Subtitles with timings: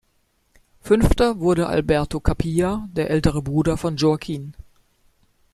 [0.81, 4.53] Fünfter wurde Alberto Capilla, der ältere Bruder von Joaquín.